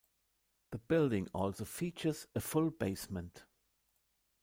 [0.71, 3.43] The building also features a full basement.